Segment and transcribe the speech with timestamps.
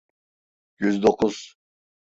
[0.79, 1.55] Yüz dokuz.